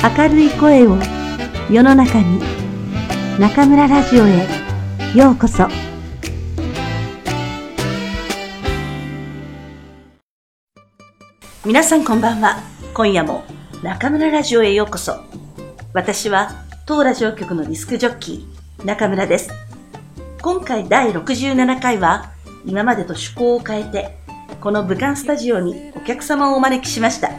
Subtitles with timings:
[0.00, 0.96] 明るい声を
[1.68, 2.40] 世の中に
[3.40, 4.46] 中村ラジオへ
[5.12, 5.66] ようこそ。
[11.64, 12.62] 皆さんこんばんは。
[12.94, 13.42] 今夜も
[13.82, 15.16] 中村ラジオへようこそ。
[15.92, 16.52] 私は
[16.86, 19.50] 当ラジオ局のディスクジョッキー中村です。
[20.40, 22.30] 今回第67回は
[22.64, 24.16] 今までと趣向を変えて
[24.60, 27.32] この武漢スタジオにお客様をお招きしました。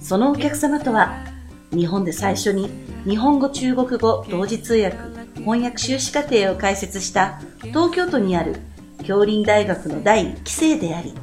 [0.00, 1.34] そのお客様とは
[1.72, 2.70] 日本で最初に
[3.04, 4.96] 日本語中国語同時通訳
[5.36, 8.56] 翻訳修士課程を開設した東京都にある
[9.04, 11.14] 京林大学の第1期生であり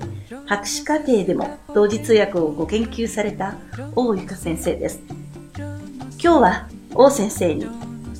[0.46, 3.56] 博士課程でも同時通訳をご研究された
[3.96, 5.02] 大ゆか先生です。
[6.22, 7.66] 今日は王先生に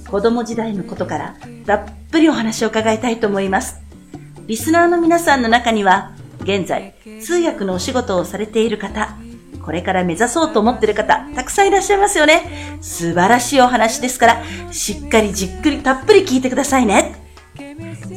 [0.10, 3.82] 子供時代のことからたっぷりお話を伺いたいと思います。
[4.48, 9.16] リスナーの皆さんの中には現在通訳のお仕事をされている方
[9.64, 12.78] これから目指そうと思っている方、たくさんいらっしゃいますよね。
[12.82, 17.16] 素晴らしいお話ですから、しっかりじっくりたっぷり聞いてくださいね。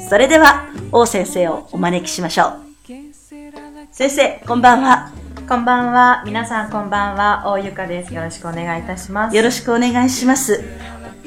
[0.09, 2.67] それでは、王先生をお招きしましょう。
[3.93, 5.11] 先生、こんばんは。
[5.49, 6.25] こんばんは。
[6.27, 7.45] 皆さんこんばんは。
[7.47, 8.13] 大ゆかです。
[8.13, 9.37] よろしくお願いいたします。
[9.37, 10.65] よろしくお願いします。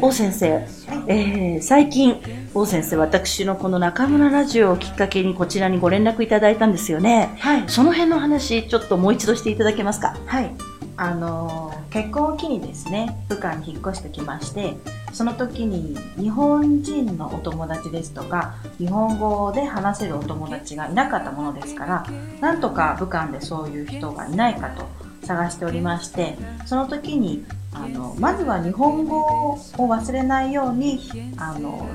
[0.02, 0.64] 王先生、はい、
[1.08, 2.22] えー、最近、
[2.54, 7.36] 王先生、私のこの中村ラジオをきっかけにこちらにご連絡いただいたんですよね。
[7.38, 7.64] はい。
[7.68, 10.16] その辺の話、ちょっともう一度していただけますか？
[10.26, 10.52] はい。
[10.96, 14.78] あのー、結婚を機にですね、武漢に引っ越してきまして、
[15.12, 22.06] その時に日本人のお友達ですとか、日本語で話せるお友達がいなかったものですから、
[22.40, 24.88] なんとか武漢でそういう人がいないかと
[25.26, 31.00] 探しておりまして、その時にあのまずは日本語を忘れないように
[31.38, 31.88] あの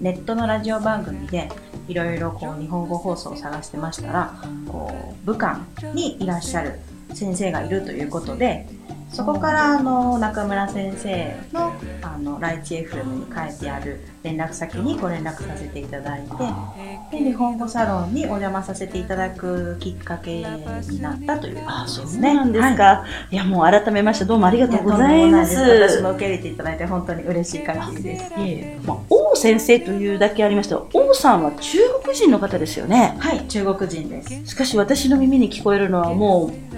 [0.00, 1.48] ネットのラジオ番組で
[1.88, 4.90] いろいろ日本語放送を探してましたらこ
[5.24, 5.60] う武漢
[5.94, 6.78] にいらっしゃる
[7.14, 8.66] 先生がいるということで
[9.10, 16.22] そこからあの中村先生のあのライチ FM に書いてある連絡先にご連絡させていただい
[17.10, 22.28] てで日本語サロンにお邪魔させていただくきっかけになったという感じですね。
[22.28, 25.56] そうなんですか、はい、いやもう改めましてどうもありがとうございます。
[25.56, 28.86] 私も受け入れていただいて本当に嬉しい限りです。
[28.86, 33.16] まあ、王先生というだけありました王さんは中国人の方ですよね。
[33.18, 34.46] はい中国人です。
[34.46, 36.75] しかし私の耳に聞こえるのはもう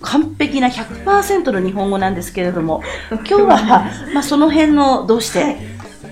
[0.00, 5.56] 完璧な100%の日本語なんですけれども、 今日は、まあ、その辺のどうして、はい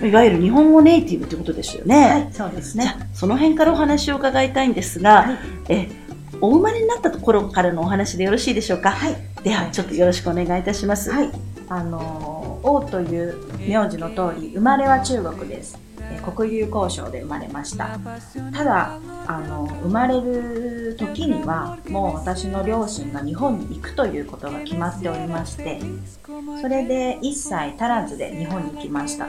[0.03, 2.11] いわゆる日本語ネイティブということですよね。
[2.11, 2.95] はい、そうですね。
[3.15, 5.37] その辺からお話を伺いたいんですが、はい、
[5.69, 5.89] え
[6.41, 8.91] お生まれになったところからのお話でよろしいでしょうか？
[8.91, 9.17] はい。
[9.43, 11.11] では、ちょっとよろしくお願いいたします。
[11.11, 11.31] はい。
[11.69, 13.37] あの王という
[13.67, 15.84] 名字の通り、生まれは中国です。
[16.33, 17.99] 国有交渉で生まれました。
[18.53, 25.81] ただあの生まれる時にはもう私の両親が日本に行くということが決まっておりまして
[26.61, 29.29] それで1歳足らずで日本に行きました。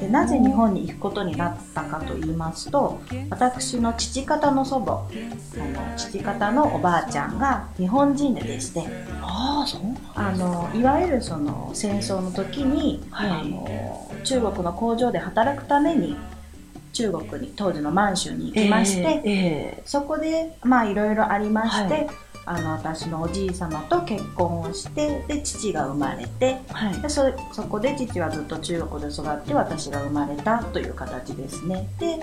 [0.00, 3.00] でなぜ日本に行くことになったかと言いますと
[3.30, 8.84] 私の父方の祖母あの父方のおばあちゃんが日本人ででして
[9.22, 9.80] あそう
[10.14, 16.16] あのいわゆるその戦争の時に、はい、あの中国の工場で働くために
[16.94, 22.06] 中国に当時の満州に行きまして、えーえー、そこでまあいろいろありまして、はい、
[22.46, 31.88] あの私のおじい様と結婚をしてで父が生まれて、はい、でそそこで父はずっと中国で育って私が生まれたという形ですね。
[31.98, 32.20] で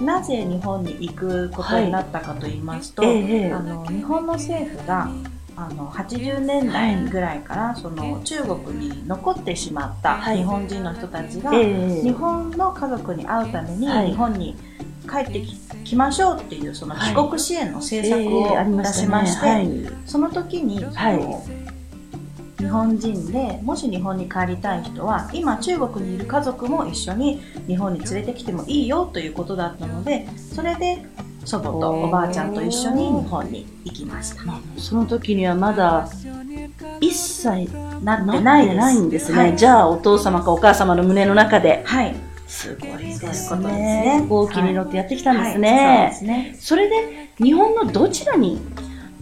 [0.00, 3.16] なぜ日本に行くことになったかと言いますと、はい。
[3.16, 5.10] えー、あの日本の政府が
[5.60, 14.56] あの80年代ぐらいからその中国に残ってしまった日本人の人たちが日本の家族に会うために日本に
[15.10, 15.42] 帰って
[15.84, 20.78] きましょうっていうその帰国支援の政策を出しましてその時に
[22.58, 31.04] 日本人でもし日本に帰りたい人は今中国にいる家族も一緒に日本に連れてきてもいいよということだったのでそれで
[31.48, 34.42] 祖母とおばあちゃんと一緒に日本に行きました。
[34.76, 36.06] その時にはまだ
[37.00, 37.70] 一切
[38.04, 38.60] なってな
[38.92, 39.38] いんですね。
[39.38, 41.82] はい、じゃあお父様かお母様の胸の中で。
[41.86, 42.14] はい。
[42.46, 44.20] すごいですね。
[44.24, 45.70] 飛行機に乗ってやってきたんですね。
[45.70, 48.60] はいはい、そねそれで日本のどちらに？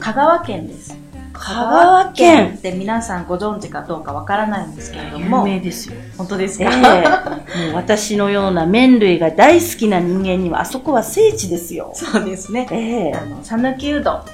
[0.01, 0.99] 香川県です。
[1.47, 5.47] 香川県って皆さんご存知かどうかわからないんですけれども。
[5.47, 5.95] 有名ですよ。
[6.19, 11.93] 本当ですか、えー、もう私のような麺類が大好きな人間には、あそこは聖地ですよ。
[11.95, 12.67] そうですね。
[12.73, 14.25] えー、あの、讃岐うど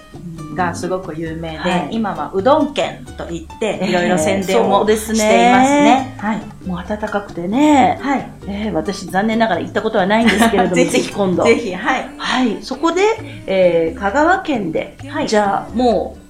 [0.52, 6.16] んがすごく有名で、はい、今はうどん県と言って、いろいろ宣伝もしていますね。
[6.18, 6.66] はい。
[6.66, 7.98] もう暖かくてね。
[8.00, 8.30] はい。
[8.46, 11.44] えー、私残念ながら行ったことはないんですけれども、 ぜひ今度。
[11.44, 12.08] ぜひ、はい。
[12.16, 12.56] はい。
[12.62, 13.02] そこで、
[13.46, 16.22] えー、香川県で、はい、じゃあもう、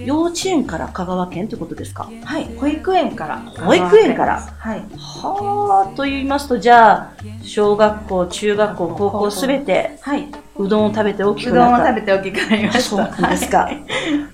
[0.00, 2.10] 幼稚園から香川県ってことですか？
[2.24, 3.38] はい、保育園から。
[3.38, 4.84] 保育園からはい。
[4.96, 7.12] はあ、と言いますと、じゃあ、
[7.42, 10.28] 小学校、中学校、高校すべて、はい。
[10.56, 11.84] うどんを食べて大きうどんくなった。
[11.84, 12.80] を食べて大きくなりました。
[12.82, 13.68] そうなんですか。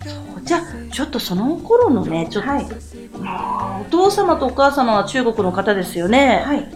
[0.04, 0.60] そうじゃあ、
[0.92, 2.66] ちょっとその頃のね、ちょっと、はい。
[3.20, 6.42] まあお父様とお母様は中国の方ですよね。
[6.44, 6.68] はい。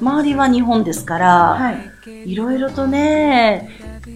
[0.00, 2.30] 周りは日本ですから、はい。
[2.30, 3.68] いろいろとね、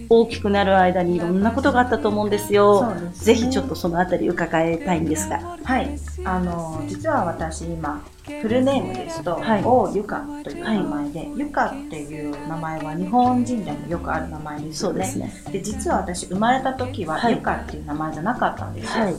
[0.09, 2.93] 大きくなる間にいろんなことがあったと思うんですよ。
[3.13, 5.57] すねぜひちょっとそのあたり伺いたいんですが。
[5.63, 5.97] はい。
[6.25, 8.03] あの、実は私今、
[8.41, 15.05] フルネームですと、はい王ゆかという名前で、ゆかっていう名前は日本人でもよくある名前ですよね。
[15.05, 15.51] そうですね。
[15.51, 19.15] で実は私生まれた時は、はいゆかっていう名前じゃなかったんですよ、はい。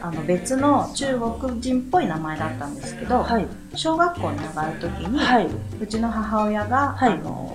[0.00, 3.46] あの別の中国人っぽい名前だったんですけど、はい。
[3.74, 5.48] 小学校に上がる時に、はい。
[5.80, 7.45] うちの母親が、はいあの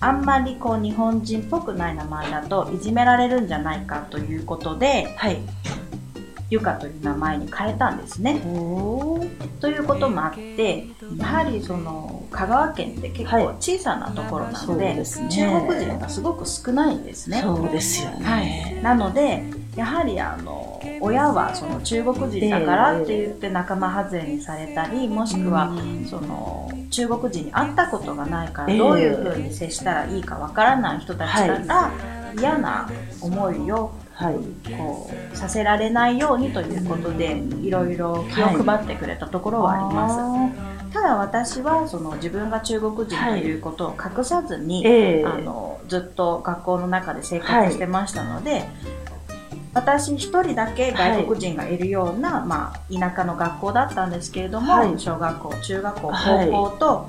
[0.00, 5.38] あんまりこう日本人っぽくない名前だといじめられるんじゃないかということではい。
[6.50, 8.40] ゆかという名前に変えたんですね。
[9.60, 17.40] ということもあってやはりその香川県って結構小さなところなので,、はいですね中国人がすごく少ないんですね。
[17.40, 18.80] そうですよはい、ね。
[18.82, 19.44] なので
[19.80, 26.04] やはりあの親はその中国人だからって言って仲間外れにされたりもしくはうん。
[26.04, 28.78] その中国人に会ったことがないからええ。
[28.78, 31.92] どういうふうに接したらいいかわからない人たちから
[32.38, 32.90] 嫌な
[33.22, 34.34] 思いをはい。
[34.76, 40.92] こうさせられないようにということでいろいろ気を配ってくれたところはあります。
[40.92, 45.24] ただ私はその自分が中国人ということを隠さずに、ええ。
[45.24, 48.68] あのずっと学校の中で生活してましたので、
[49.72, 54.98] 私一人だけ外国人がいるような、まあ、田舎の学校だったんですけれども、はい。
[54.98, 56.50] 小学校中学校はい。
[56.50, 57.08] 高校と、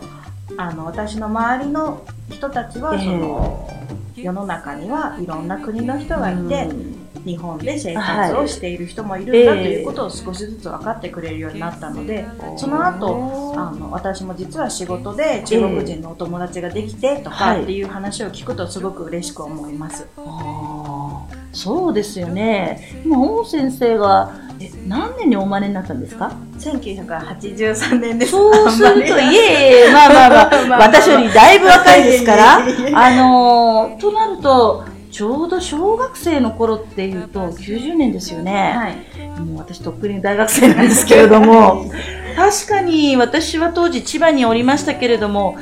[0.57, 2.99] あの私の周りの人たちはええ。
[2.99, 3.69] その、
[4.15, 7.01] 世の中にはいろんな国の人がいて、うん。
[7.25, 12.25] 日本で生活をしている人もいるんだということを少しずつ分かってくれるようになったので、
[12.57, 20.07] その後あの私も実は仕事で中国人のお友達ができてとかっていう話を聞くとすごく嬉しく思います。
[20.17, 20.70] あー
[21.53, 23.01] そうですよね。
[23.05, 28.31] 今、王先生が、え、何年にお生まれになったんですか？1983年です。
[28.31, 38.73] そうすると、いえいえ、まあまあまあ、 まあまあ私よりだいぶ若いですから、あのー、となると、ちょうど小学生の頃っていうと90年ですよね。
[38.75, 39.39] はい。
[39.41, 41.85] もう私とっくに大学生なんですけれども、
[42.35, 45.61] 確かに私は当時千葉におりましたけれども、ま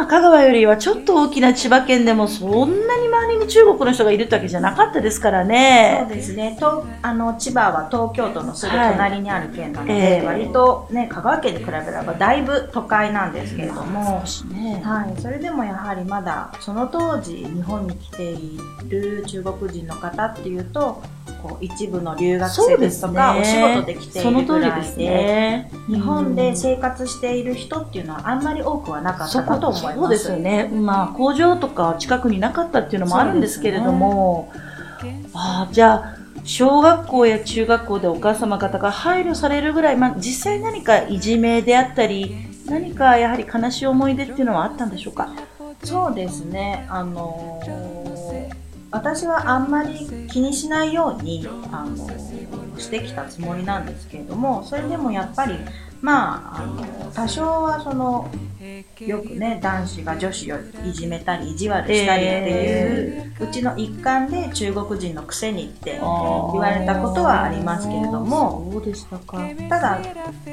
[0.00, 6.06] あ、香川よりはちょっと大きな千葉県でもそんなに周りに中国の人がいるってわけじゃなかったですからそうね。
[6.08, 6.56] ですね。
[6.58, 14.22] とあの千葉は東京都のすぐ隣にある県なので、はいええ割とね香川県に比べればだいぶ都会なんですけれども
[14.52, 14.82] ね。
[14.84, 18.58] はい、それでもやはりまだその当時日本に来てい
[18.88, 21.02] る中国人の方っていうと
[21.42, 25.70] こう一部の留学生ですとかお仕事で来ているぐらいですでね。
[25.88, 29.96] 日本で生活している人っていうのはあんまり多くはなかったかと思います。
[29.98, 30.68] そうですよね。
[30.68, 34.52] まあ、工場とか近くになかったっていうのもあるんですけれども、
[35.34, 42.34] ああ、じゃあ、小学校や中学校でお母様方が配慮されるぐらい、まあ、実際何かいじめであったり、
[42.66, 45.28] 何かやはり悲しい思い出っていうのはあったんでしょうか？
[45.82, 46.86] そうですね。
[46.90, 47.99] あのー
[48.90, 52.50] 私はあんまり気にしないように、あのー
[52.80, 55.54] してきたつもりなんですけれども、それでもやっぱり、
[56.00, 58.28] まあ、あの多少はその、
[59.00, 60.56] よくね、男子が女子を
[60.86, 69.38] いじめたり、意地悪したりっていう、うちの一環で中国人のくせにって言われたことはありますけれども、そうでしたか。
[69.68, 70.00] ただ、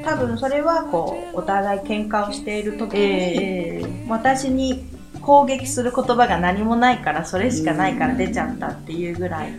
[0.04, 4.97] 多分それはこう、お互い喧嘩をしている時に、ええ私に
[5.28, 9.52] 攻撃する言葉が何もないからそれしかないから出ちゃったっていうぐらい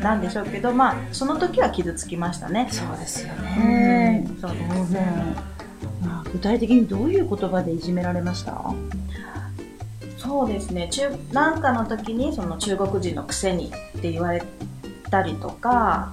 [0.00, 2.68] なんでしょうけどまあその時は傷つきましたね。
[2.70, 4.18] そうですようね。
[4.20, 4.52] んそう。
[6.00, 8.72] まあ、具体的にどういう言葉でいじめられました？
[10.16, 14.44] そうですね中なんかの時にその中国人のくせにって言われ
[15.10, 16.12] たりとか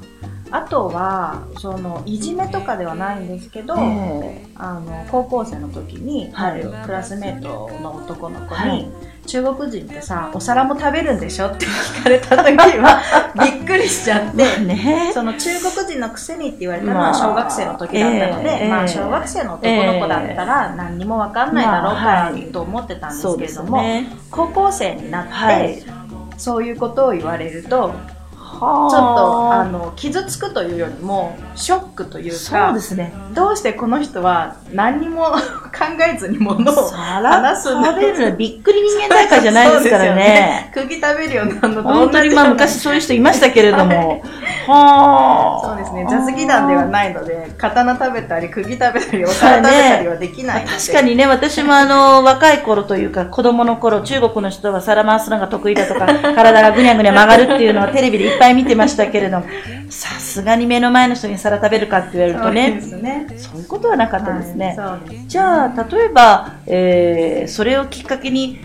[0.53, 6.61] あとはそのいじめとかではないんですけど、えあの高校生の時にはい。
[6.61, 8.87] あるクラスメートの男の子に、はい。
[9.25, 13.01] 中国人ってさお皿も食べるんでしょって聞かれた時は
[13.41, 14.43] びっくりしちゃって。
[14.43, 15.11] えね。
[15.11, 24.07] その中国人のくせにって言われたのまあは小学生の時だったので、ええまあ小学生の男の子だったら何にもわかんないだろうかまあはいと思ってたんですけれども、ね。
[24.29, 25.83] 高校生になって、はい。
[26.37, 27.95] そういうことを言われると、
[28.53, 33.13] ちょっとあの傷つくというよりもショックというそうかですね。
[33.33, 35.31] どうしてこの人は何にも
[35.73, 40.15] 考えずに物を皿話すんだ食べるのびっくり人間大会じゃないですからね。
[40.15, 44.21] ね釘食べるようなのと本当にまあ昔そういう人いましたけれども、
[44.67, 45.67] はあ。
[45.67, 46.05] そうですね。
[46.07, 50.77] ジャズ技団ではないので、刀食べたり、釘食べたり、お皿食べたりはできないので。
[50.77, 56.05] 確かにね、私もあの、 若い頃というか、子供の頃、中国の人は皿回すのが得意だとか、
[56.35, 59.45] 体がぐにゃぐにゃ曲がるっていうのはテレビでいっぱい見てましたけれども、
[59.89, 63.27] さすがに目の前の人に皿食べるかって言われるとそうでね。
[63.37, 64.75] そういうことはなかったですね。
[64.77, 65.27] はい。
[65.27, 68.59] じゃあ、例えば、えー、それをきっかけに、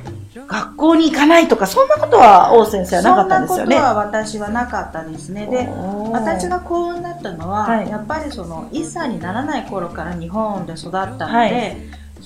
[0.47, 3.77] 学校に行かないとか、そんなことは王先生はなかったんですよね。
[3.77, 5.47] そんなことは私はなかったですね。
[5.47, 5.69] で、
[6.11, 11.77] 私が幸運だったのは、はいやっぱりその1歳にならない頃から日本で育ったので、はい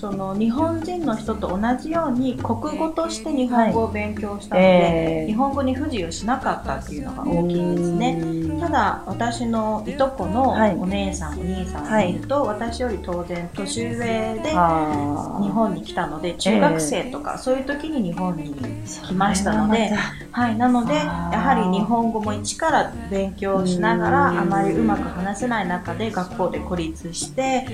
[0.03, 8.61] その日本人の人と同じように国語として日本語を勉強したので、えー日本語に不自由しなかったっていうのが大きいですね。
[8.61, 10.75] ただ私のいとこのはい。
[10.75, 19.91] お姉さん、お兄さんを見ると、私より当然年上で日本に来たので中学生とか、そういう時に日本に来ましたので、
[20.33, 24.45] はい、なのでやはり日本語も一から勉強しながらうんあ。
[24.45, 27.67] まりうまく話せない中で学校で孤立して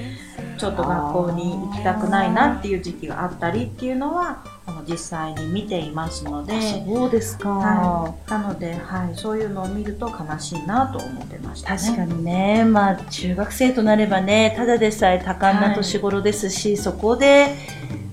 [0.59, 6.53] ちょっと学校に行きたくないなっていう時期があったりっていうのはあの実際に見ていますので。
[6.85, 7.49] そうですか。
[7.51, 11.79] はい、なので、はい、そういうのを見ると悲しいなと思ってましたね。
[11.81, 17.55] 確かにね、まあ、中学生となればね、ただでさえ多感な年頃ですし、そこで、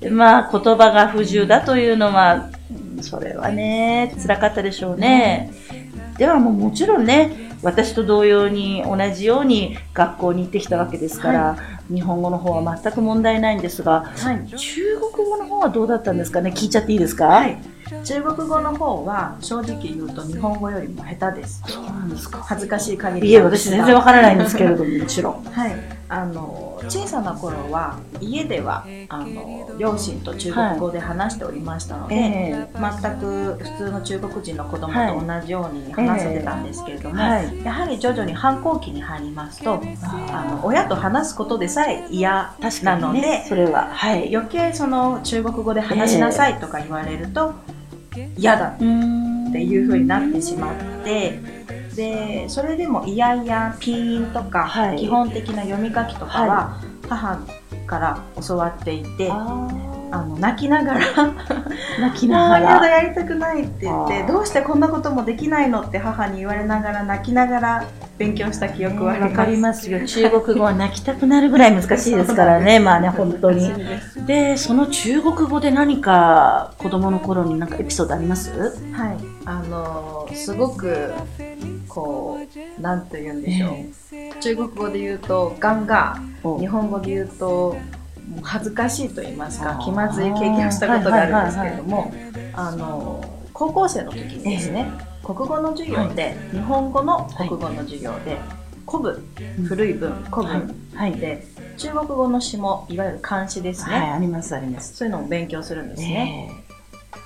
[0.09, 5.51] まあ、言葉が不自由だというのは、うんそれはね、辛かったでしょうね。
[6.17, 11.57] ではもうもちろんね、私と同様に同じように学校に行ってきたわけですから、
[11.91, 16.51] 日本語の方は全く問題ないんですが、はい中国語の方はどうだったんですかね？
[16.51, 17.25] 聞いちゃっていいですか？
[17.25, 17.57] はい、
[18.03, 21.63] 中国語の方は正直言うと日本語よりも下手です。
[21.67, 22.39] そうなんですか。
[22.39, 25.43] 恥ずかしい限りいえ、私全然わからないんですけれども、もちろん。
[25.43, 25.71] はい、
[26.07, 37.63] あの小さな頃は家ではあの両親と中国語で話しておりましたので、え全く普通の中国人の子供はいと同じように話せてたんですけれども、はい。
[37.63, 44.35] やはり徐々に反抗期に入りますとあのあ親と話すことでさえ嫌なので、にね、それは、はい。
[44.35, 47.53] 余計その中国語で話しなさいとか言われると
[48.37, 51.39] 嫌だっていう風になってしまって
[51.95, 57.39] でそれでもいやいやピーンとか、はい基本的な読み書きとかは母
[57.87, 59.67] から教わっていて、あ
[60.11, 61.33] あの泣きながらー
[62.01, 62.87] 泣きもながうやだら。
[62.87, 67.83] やりたくないって言ってどうしてこんなこともできないのって母に言われながら泣きながら
[68.17, 69.31] 勉強した記憶はあります。
[69.37, 70.05] わかりますよ。
[70.05, 72.79] 中国語は泣きたくなるぐらい難しいですからね。
[72.81, 73.71] まあね、本当に
[74.25, 78.51] で、その中国語で何か子供の頃になんかエピソードあります？
[78.93, 81.11] はい、あのすごく
[81.95, 82.37] こ
[82.77, 86.59] うなんと言うんでしょう、中国語で言うとガンガお。
[86.59, 87.77] 日本語で言うと
[88.43, 92.13] 恥ずかしいと言いますか気まずい経験をしたことがあるんですけれども
[92.53, 93.23] あの
[93.53, 94.91] 高校生の時にですね、
[95.23, 98.37] 国語の授業で、日本語の国語の授業で
[98.85, 101.15] 古文、古い文古文はい。
[101.15, 101.45] で
[101.77, 104.95] 中国語の詩もいわゆる漢詩ですね、はい、あります、あります。
[104.95, 106.07] そういうのを勉強するんですね。
[106.09, 106.64] ね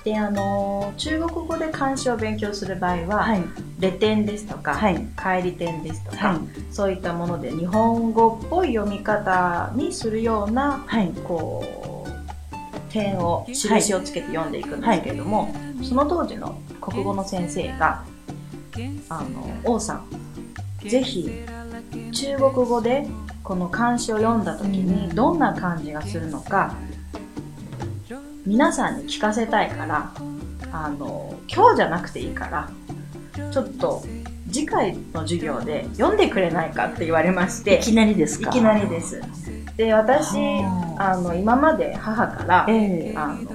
[0.04, 3.44] であの中国語で漢詩を勉強する場合は、はい。
[3.78, 4.96] レ点ですとか、はい。
[5.16, 6.38] 帰り点ですとか、はい。
[6.72, 11.12] そういったもので日本語っぽい読み方にするようなはい。
[11.24, 11.64] こ
[12.08, 18.04] う点を印をつけて読んでいくんですけれども、その当時の国語の先生が
[19.08, 20.06] あの王さん
[20.88, 21.30] ぜひ
[22.12, 23.06] 中国語で
[23.42, 26.74] この漢詩を読んだ時にどんな感じがするのか
[28.46, 30.12] 皆さんに聞かせたいから
[30.72, 32.70] あの今日じゃなくていいから
[33.52, 34.02] ちょっと
[34.50, 38.50] 次回の授業で読んでくれないかって言われましていきなりですか？
[38.50, 39.20] いきなりです。
[39.76, 40.36] で、私
[40.98, 43.14] あ、の、今まで母から、ええ。
[43.16, 43.48] あの、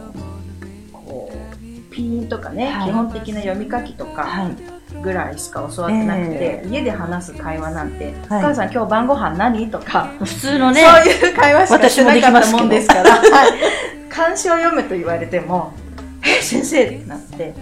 [0.91, 2.89] こう、ピーンとかね、はい。
[2.89, 4.55] 基本的な読み書きとかはい。
[5.01, 9.69] ぐらいしか教わってなくて、え家で話す会話なんて、はいお母さん今日晩ご飯何？
[9.69, 13.49] とか、普通のね、そういう会話しかしてなかったもんですから、私はい
[14.15, 15.73] 漢詩を読めと言われても、
[16.23, 17.53] え、先生ってなって、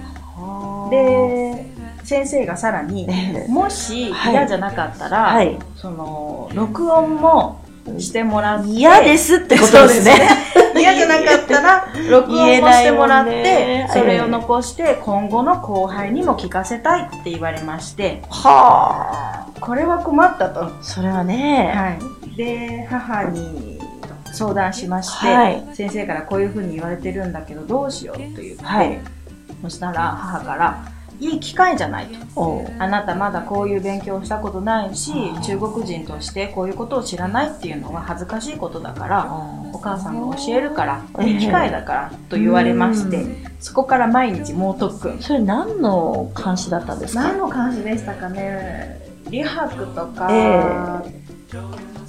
[0.92, 1.66] で、
[2.04, 5.58] 先生がさらに、え えもしはい嫌じゃなかったら、はい。
[5.76, 7.60] その、録音も
[7.98, 10.30] してもらって、嫌ですってことですね。
[10.78, 19.48] 嫌じゃなかったら、録音もしてもらって、それを残して、今後の後輩にも聞かせたいって言われまして、はあ。
[19.60, 20.70] これは困ったと。
[20.82, 22.38] それはね、はい。
[22.38, 23.83] で、母に
[24.34, 25.64] 相談しまして、はい。
[25.74, 29.00] 先生からこういうふうに言われてるんだけど、どうしようと言って、はい。
[29.62, 30.86] そしたら母から、
[31.20, 32.66] いい機会じゃないと。
[32.80, 35.14] あなたまだこういう勉強をしたことないし
[35.46, 39.32] 中国人としてこういうことを知らないっていうのは恥ずかしいことだから
[39.72, 43.48] お母さんが教えるからええいい機会だからと言われましてうん。
[43.62, 45.22] そこから毎日猛特訓。
[45.22, 47.22] それ何の監視だったんですか？
[47.22, 49.00] 何の漢詩でしたかね？
[49.26, 51.56] 李白とか、え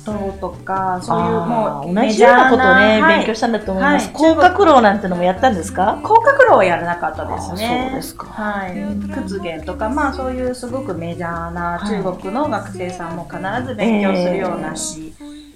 [0.04, 4.06] 唐とか、そういうあもうー同じようなことをね、はい勉強したんだと思います。
[4.06, 5.98] はい甲殻楼なんてのもやったんですか？
[6.02, 7.86] 甲殻楼はやらなかったですね。
[7.86, 8.74] あそうですかはい。
[9.12, 15.12] 屈原とか、まあそういうすごくメジャーなはい中国の学生さんも必ず勉強するような詩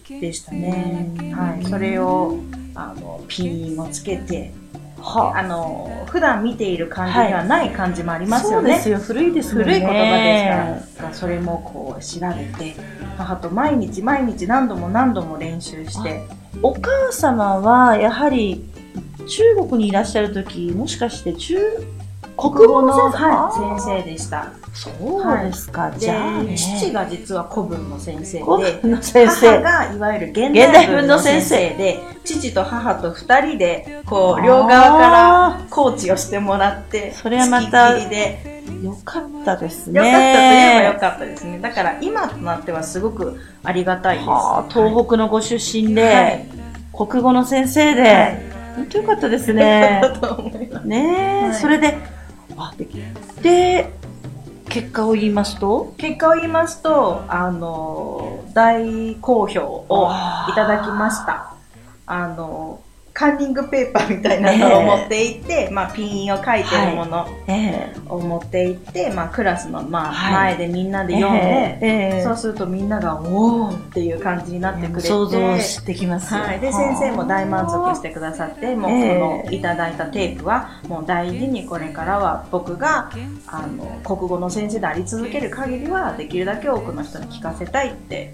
[0.08, 1.10] でしたね。
[1.16, 1.64] えーはい。
[1.64, 2.36] それを、
[2.74, 4.52] あの、ピンをつけて、
[5.00, 5.42] はあ。
[5.42, 8.70] の、普段見ている漢字にはない漢字もありますよね。
[8.70, 9.64] そうですよ、古いですね。
[9.64, 12.76] 古い言葉ですから、それもこう調べて、
[13.16, 16.22] 母と毎日毎日何度も何度も練習して、
[16.62, 18.64] お母様は、やはり、
[19.28, 21.58] 中国にいらっしゃるとき、もしかして中、
[22.38, 24.52] 国語の先生,、はい、先生でした。
[24.72, 29.60] そうですか、でじゃあ、ね、父が実は古文の先生古で、先母生。
[29.62, 35.10] がいわゆる現現代代文文の先生生で、父と母と二人で、こう、両側か
[35.58, 39.98] らコーチをしてもらって、それはまたで、よかったですね。
[39.98, 41.58] よかったといえばよかったですね。
[41.58, 44.28] だから今となってはすごくありがたいです。
[44.28, 46.46] はあ東北のご出身で、はい
[46.90, 48.42] 国語の先生で、はい
[48.76, 50.08] 本当よかったですよねか。
[50.08, 50.86] ったと思います。
[50.86, 51.96] ねえ、はいそれで、
[52.58, 52.86] あで
[53.42, 53.92] で、
[54.68, 60.10] 結果を言いますと、結果を言いますと、あの、大好評を
[60.50, 61.54] いただきました。
[62.06, 62.80] あの、
[63.18, 76.40] カンニングペーパーみたいなのを持っていって、まあ、ピンを書いてるものええを持っていって、まあ、クラスの、まあ、はい前でみんなで読んで、ええええそうするとみんなが、おーっていう感じになってくれて、想像してきますよ。
[76.40, 76.60] はい。
[76.60, 83.10] で、先生も大満足してくださって、もうええこのいただいたテープは、もう大事にこれからは僕が、
[83.48, 88.32] あの、国語の先生であり続ける限りは、できるだけ多くの人に聞かせたいって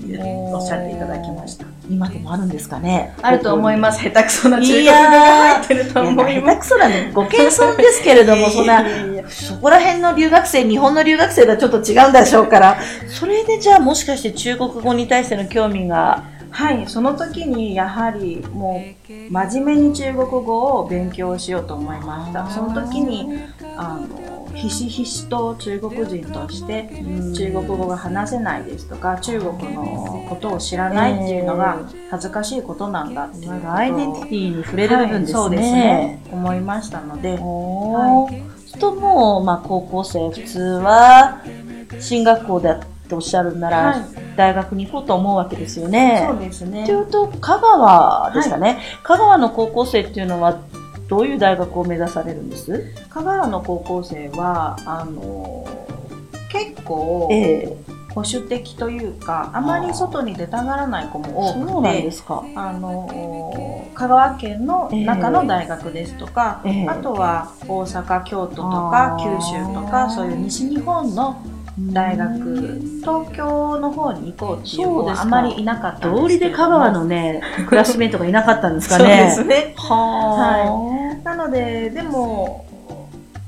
[0.53, 1.64] おっしゃっていただきました。
[1.88, 3.14] 今でもあるんですかね。
[3.23, 4.03] あると思います。
[4.03, 5.21] 下手くそないやーが
[5.57, 6.33] 入ってると思います。
[6.33, 8.85] いや下手くそなね、ご謙遜ですけれども、そんな、
[9.28, 12.78] そこら辺の留学生、日本の留学生とはちょっと違うんでしょうから、
[13.09, 22.48] それでじゃあもしかして中国語に対しての興味が、はい、その時にやはりもう真面目に中国語を勉強しようと思いました。
[22.48, 23.40] その時に
[23.77, 26.88] あのひしひしと中国人として
[27.37, 31.79] 中国語が話せないですとか中国のことを知らないっていうのが
[32.11, 35.38] 恥ずかしいことなんだっていうことをアイデンティティに触れる部分ですね。
[35.38, 36.23] はいそうですね。
[36.33, 37.38] 思いましたので。
[37.40, 38.55] おー。
[38.79, 41.43] ともう、まあ、高校生、普通は、
[42.01, 44.05] 進学校だっておっしゃるなら、はい。
[44.37, 46.27] 大学に行こうと思うわけですよね。
[46.29, 46.87] そうですね。
[46.87, 50.59] というと、香川でしたね、香川の高校生っていうのは、
[51.09, 52.85] どういう大学を目指されるんです？
[53.11, 55.67] 香川の高校生はあの
[56.51, 57.77] 結構ええ。
[58.14, 62.11] 保守的というかあまり外に出たがらない子も多くて。
[62.55, 66.88] あの香川県の中の大学ですとか、ええ。
[66.88, 69.38] あとは大阪京都とあかー。
[69.38, 71.43] 九州とかそういう西日本の
[71.78, 75.37] 大学東京の方に行こうっていう子そうですか。
[75.37, 79.24] はあまりいなかったん道理で香川のね、クラスメイトがいなかったんですかそうね。
[79.24, 79.74] ですね。
[79.76, 82.66] はなのででも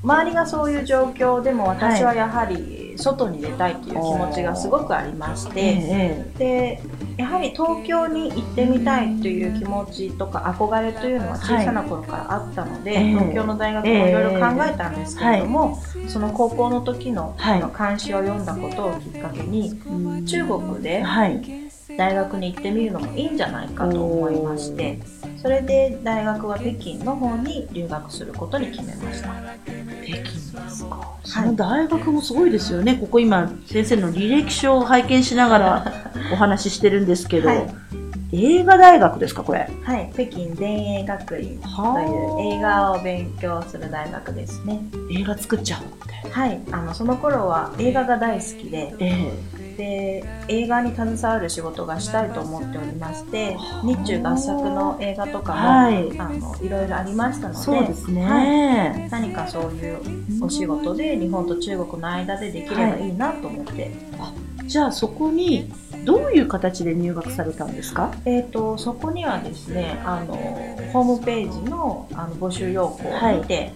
[0.02, 5.50] 周りがそういう状況でも私はやはり外に出たいっていう気持ちがすごくありましい。
[5.52, 6.82] て、ええで
[7.16, 15.78] やはり東京に行ってみたいという気持ちとか憧れというのは小さな頃からあったので、はい東京の大学もいろいろ考えたんですけれども、
[16.08, 21.66] その高校の時の,、はいの漢詩を読んだことをきっかけにうん中国ではい。
[21.96, 24.98] 大学に行ってみるのもいいんじゃないかと思いまして
[25.40, 29.28] それで大学は北京の方に留学することに決めました。
[31.24, 32.94] その大学もすごいですよね。
[32.96, 35.92] ここ今、先生の履歴書を拝見しながら
[36.32, 37.66] お話ししてるんですけど、はい。
[38.32, 39.68] 映画大学ですか、これ？
[39.84, 41.58] はい、北京田営学院。
[41.58, 42.06] とはい。
[42.06, 44.80] う映画を勉強する大学ですね。
[45.12, 45.88] 映画作っちゃおうっ
[46.24, 46.30] て。
[46.30, 48.94] はい、あのその頃は映画が大好きで。
[49.00, 49.32] え
[49.76, 56.18] で映画に携わる仕事がしたいと思っておりましてはあ日中合作の映画とかも、はい。
[56.18, 58.24] あのいろいろありましたのでそうですね。
[58.24, 59.10] はい。
[59.10, 63.90] 何かそういうお仕事で日本と中国の間でできればいいなと思って、
[64.64, 65.70] じゃあそこに、
[66.04, 68.12] どういう形で入学されたんですか？
[68.24, 70.34] えー、とそこにはですねあの
[70.92, 73.72] ホームページのあの募集要項を見て、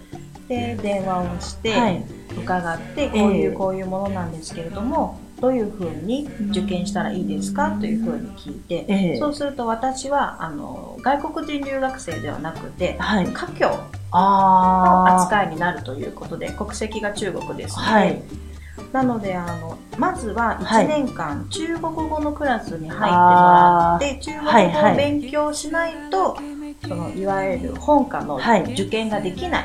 [0.47, 2.03] で電話をして、はい。
[2.31, 3.47] 伺ってこういええ。
[3.47, 13.27] うこういうものなんですけれども、どういうふうに受験したらいいですかというふうに聞いて、ええそうすると私はあの外国人留学生ではなくてはい。
[13.33, 13.69] 華僑
[14.13, 15.15] の。
[15.15, 18.21] 扱いになるということで国籍が中国ですので、はい。
[18.93, 26.37] なのであのまずははい1年間中国語のクラスに入ってもらって、中国語を勉強しないと、
[26.87, 29.63] そのいわゆる本科のはい受験ができない。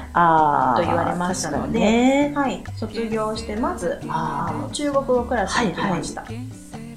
[0.76, 2.32] と言われましたので確かにね。
[2.34, 6.24] はい、卒業してまずああの中国語クラスに行きました、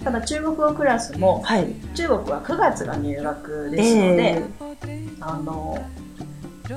[0.03, 1.47] ただ中国語クラスもあ。
[1.47, 1.73] はい。
[1.95, 4.43] 中国は9月が入学ですので、
[4.85, 5.77] えあの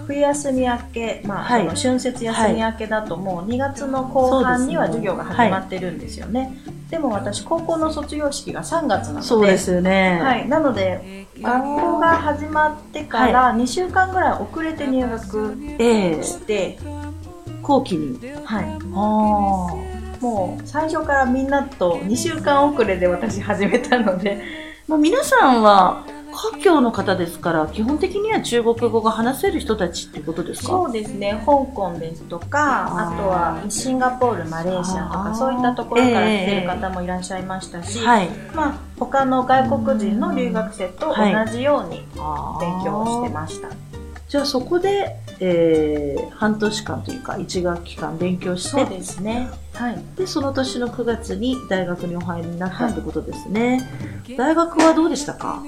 [0.07, 6.57] 冬休み明け、まあはいその春節休み明けだともう2月の後半には授業が始まってるんですよね。
[6.93, 10.21] でも私高校の卒業式が3月なのでそうですよね。
[10.23, 16.79] はい、なので学校が始まってから2週間ぐらい遅れて入学ええして、
[17.63, 18.21] 後期に。
[18.45, 20.21] はい、ああ。
[20.21, 24.41] もう最初からみんなと2週間遅れで私始めたので
[24.87, 30.69] まあ、皆さんは、華僑の方ですから、基本的には中国語が話せる人たちってことですか？
[30.69, 31.43] そうですね。
[31.47, 38.29] 香港ですとかあとはシンガポールマレーシアとかそういったところから来てる方もいらっしゃいましたし、はい。
[38.55, 41.15] まあ、他の外国人の留学生と同
[41.53, 41.99] じように
[42.61, 43.69] 勉強してました、
[44.29, 49.51] じゃあそこで、えー、半年間というか1学期間勉強してそうですね。
[49.75, 49.99] はい。
[50.17, 53.81] でその年の9月に大学にお入りになったってことですね、
[54.39, 55.65] 大学はどうでしたか？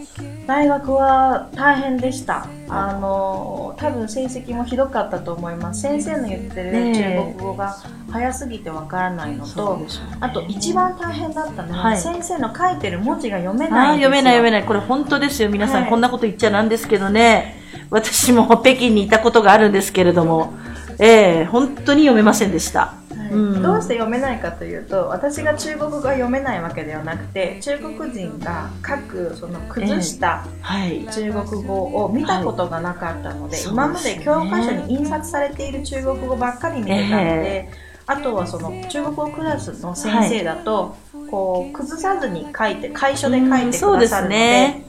[0.46, 2.46] 大学は大変でした。
[2.68, 5.82] あの多分成績もひどかったと思います。
[5.82, 7.76] 先生の言ってる中国語が
[8.10, 9.86] 早すぎてわからないのと、ね。
[10.20, 11.98] あと一番大変だったのは、はい。
[11.98, 14.64] 先生の書いてる文字が読めあない読めない読めない。
[14.64, 15.50] これ本当ですよ。
[15.50, 15.90] 皆さん、はい。
[15.90, 17.63] こんなこと言っちゃなんですけどね
[17.94, 20.52] 私も北京にいたことがあるんですけれども
[20.98, 22.80] ええ本当に読めませんでした。
[22.80, 23.32] はい。
[23.32, 23.62] うん。
[23.62, 31.06] どうして読めないかというと私が中国語が読めないわけではなくて中国人が書くその崩したはい。
[31.06, 33.66] 中国語を見たことがなかったので、はい。
[33.66, 37.70] 今まで教科書に印刷されている中国語ばっかり見てたので、
[38.06, 40.96] あとはその中国語クラスの先生だと、
[41.30, 44.84] こう崩さずに書いて楷書で書いてくださるのでね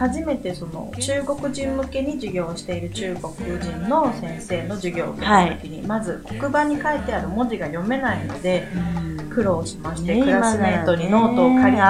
[0.00, 8.66] 初めてその中国人向けに授業をしている中国人の先生の授業を受けた時に、まず黒板に書いてある文字が読めないので
[9.28, 11.82] 苦労しまして、ねクラスメートにノートを借りて、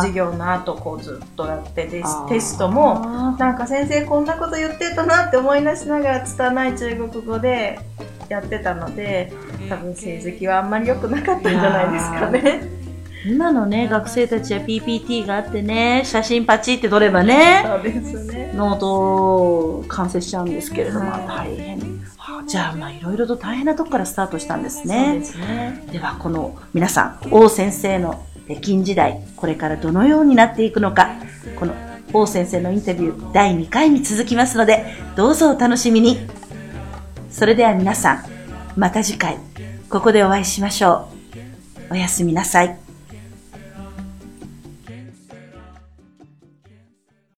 [0.00, 2.98] 授業の後こうずっとやってでテストも
[3.38, 7.78] なんか先生こんなこと言ってたなって思い出しながら拙い中国語で
[8.28, 9.32] やってたので
[9.68, 12.77] 多分成績はあんまり良くなかったんじゃないですかね。
[13.28, 18.52] 今のね学生たちは PPT があってね写真パチって撮ればねね。
[18.54, 18.94] ノート
[19.80, 21.78] を完成しちゃうんですけれども、はい大変。
[22.16, 25.24] はあじゃあ、まあ、いろいろと大変なとこからスタートしたんですねで。
[25.24, 25.86] すね。
[25.92, 31.10] では、この皆さん、王先生の北京時代、これからどのようになっていくのか、
[31.56, 31.74] この
[32.12, 34.86] 王先生のインタビュー第2回に続きますので、
[35.16, 36.18] どうぞお楽しみに。
[37.30, 38.24] それでは皆さん、
[38.76, 39.38] また次回、
[39.90, 41.08] ここでお会いしましょ
[41.90, 41.92] う。
[41.92, 42.87] おやすみなさい。